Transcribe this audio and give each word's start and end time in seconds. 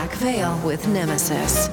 Black 0.00 0.16
Veil 0.16 0.58
with 0.64 0.88
Nemesis. 0.88 1.68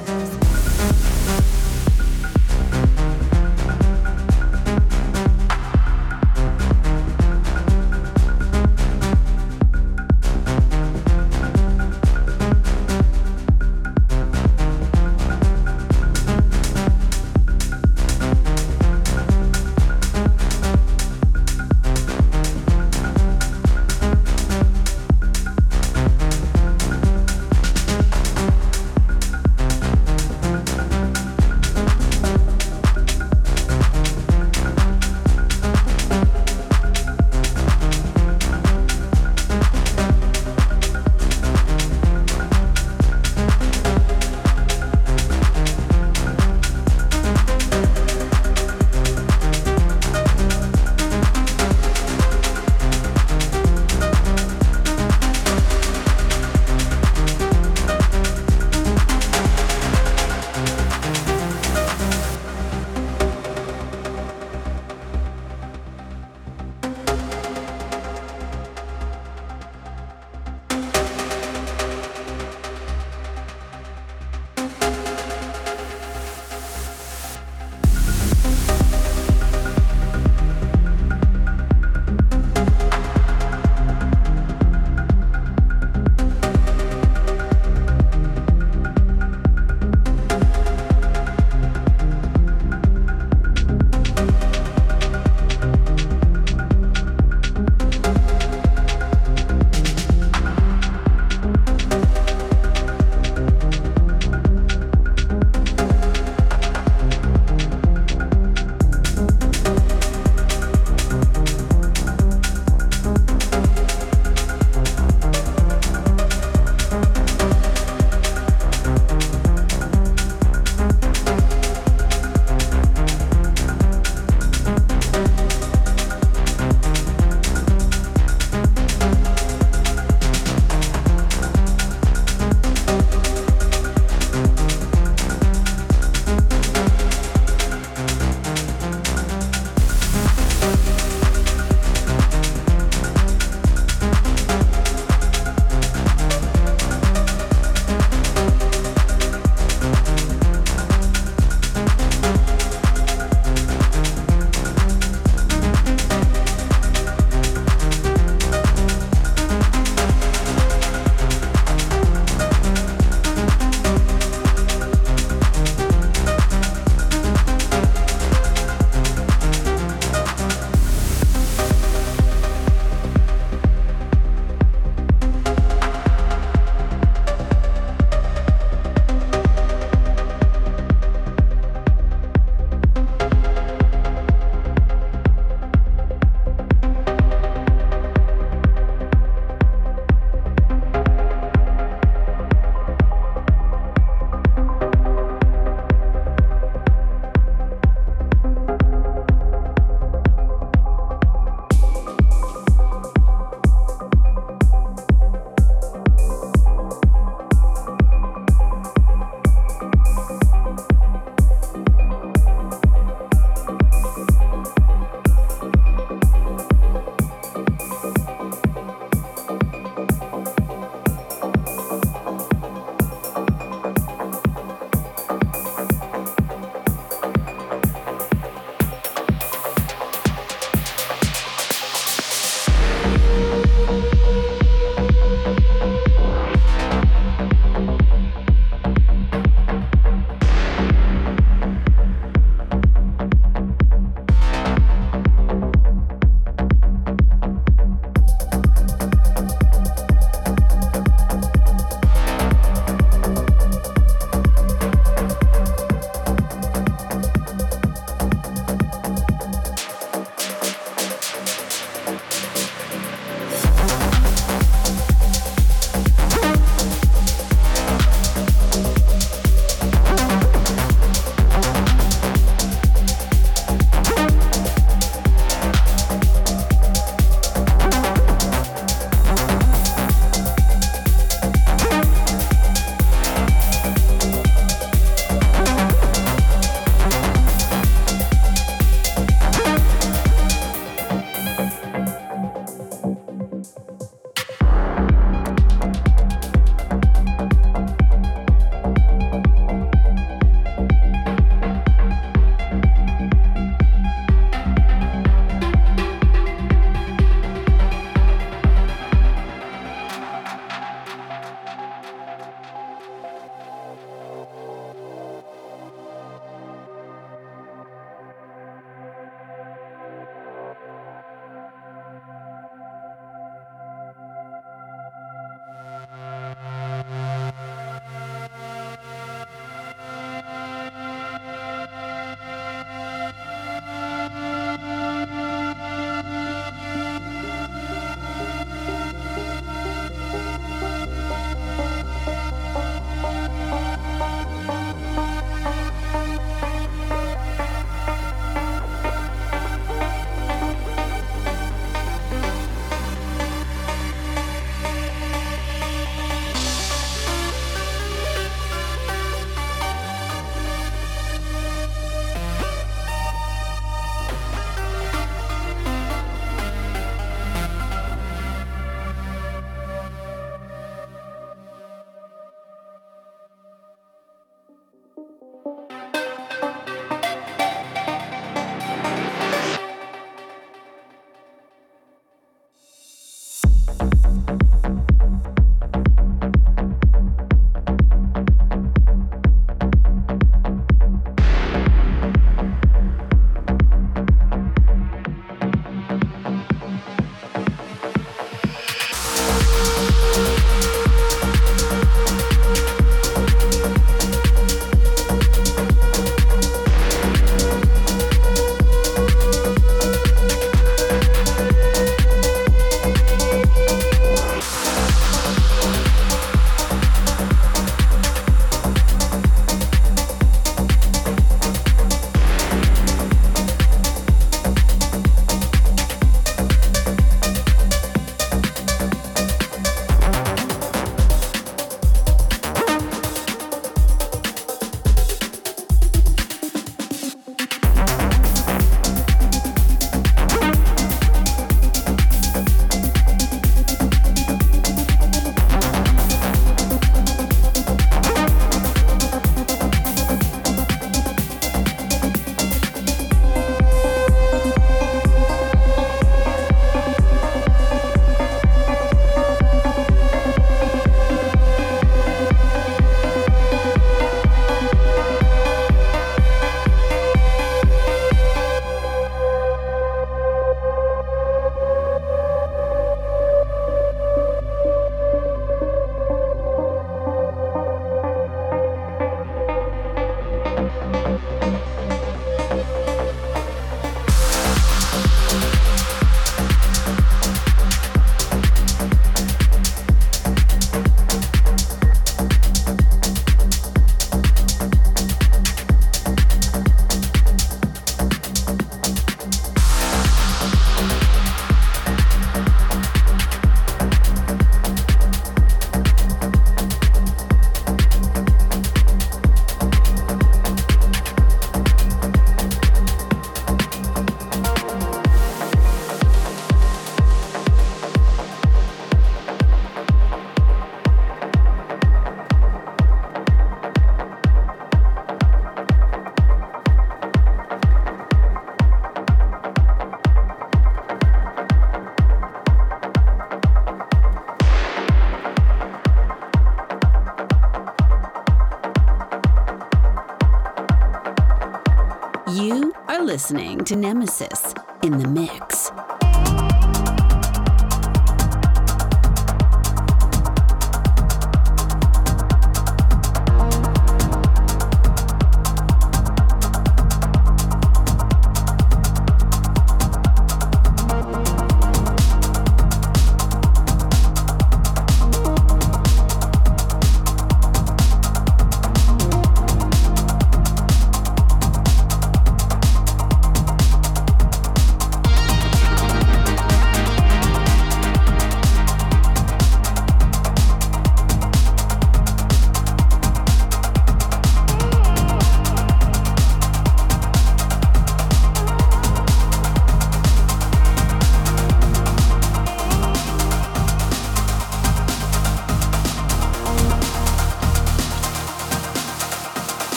Listening 543.50 543.82
to 543.86 543.96
Nemesis 543.96 544.74
in 545.04 545.18
the 545.20 545.28
mix. 545.30 545.77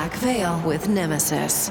Black 0.00 0.14
Veil 0.14 0.58
with 0.64 0.88
Nemesis. 0.88 1.70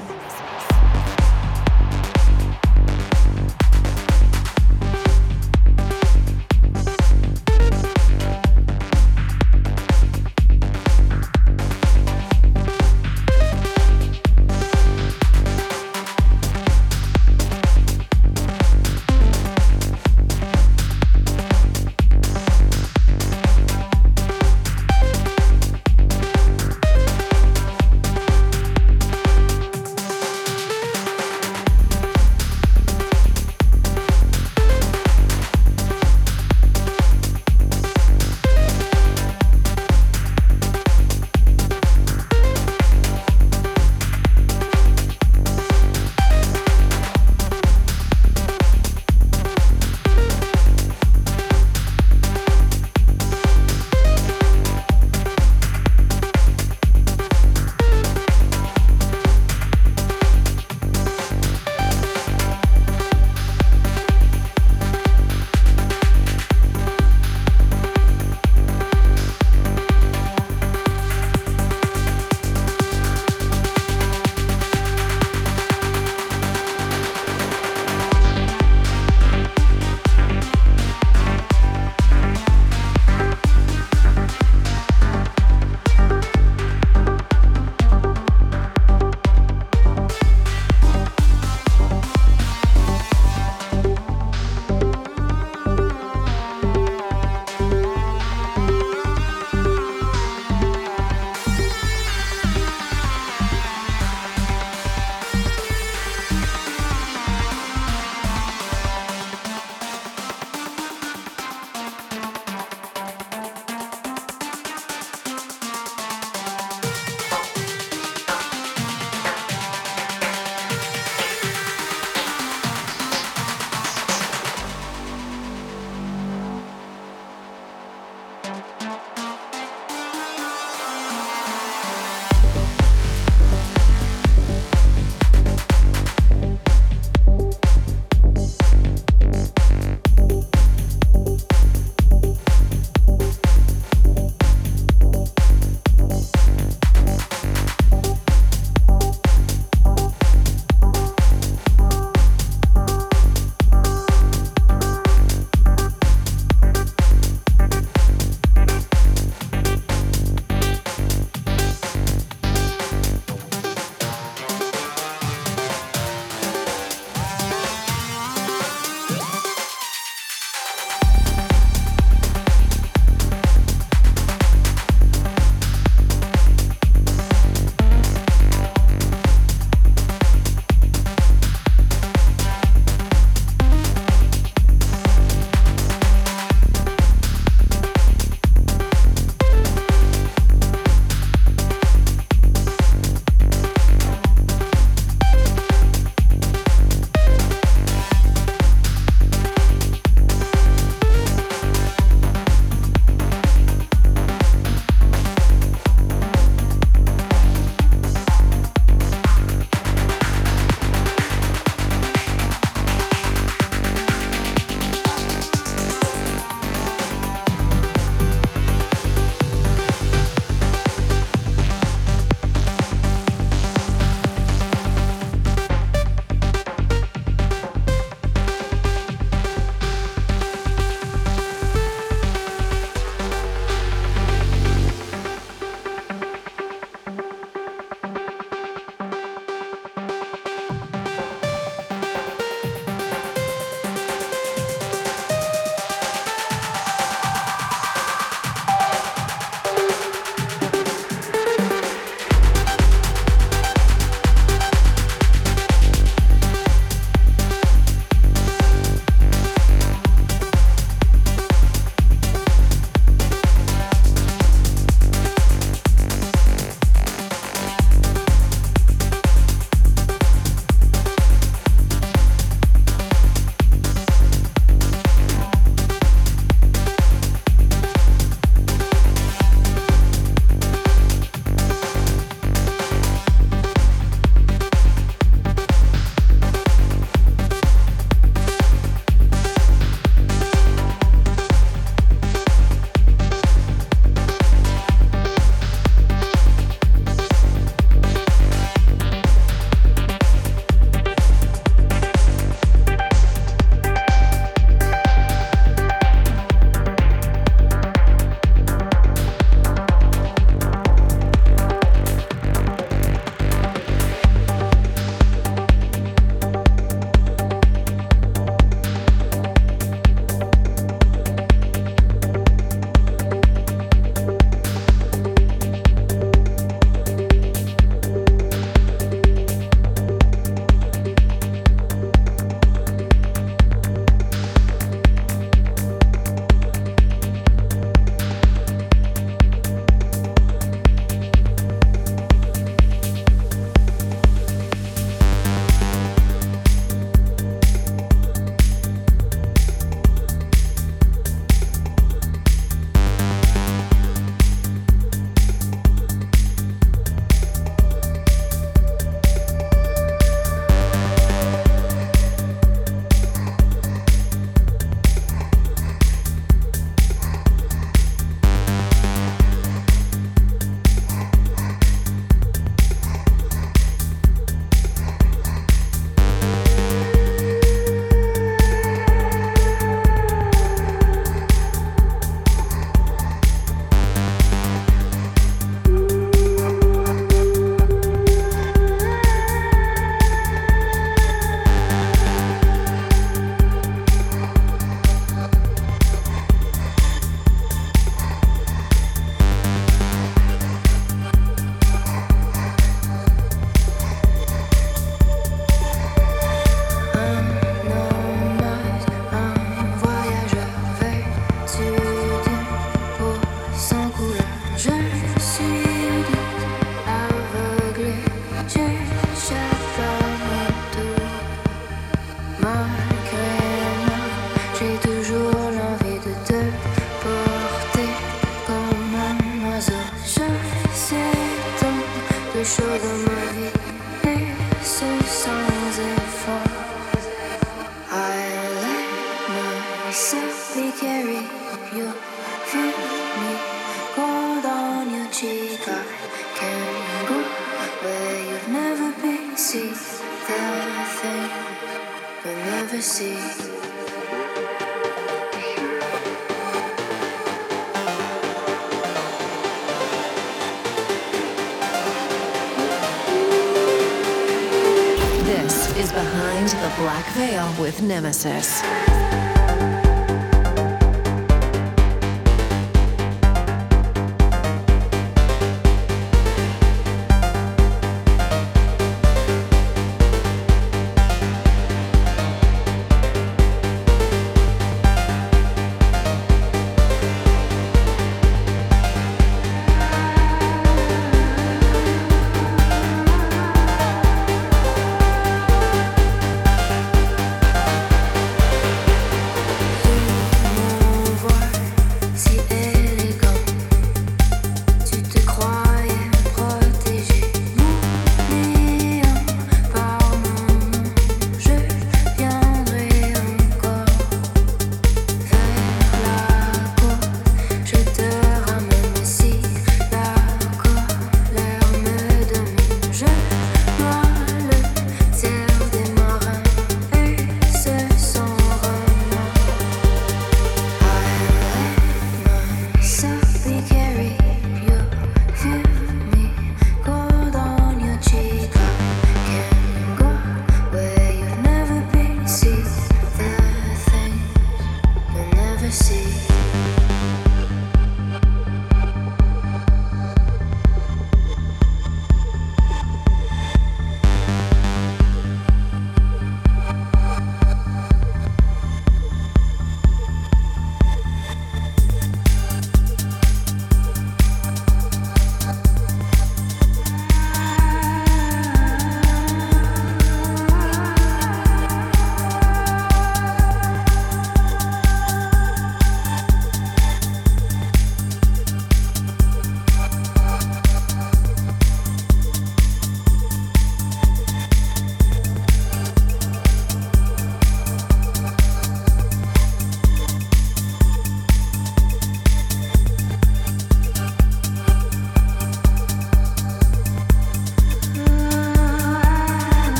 Nemesis. 468.20 468.79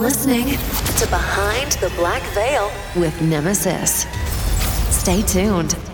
Listening 0.00 0.46
to 0.46 1.06
Behind 1.10 1.72
the 1.72 1.92
Black 1.96 2.22
Veil 2.32 2.70
with 2.96 3.20
Nemesis. 3.20 4.06
Stay 4.88 5.20
tuned. 5.20 5.89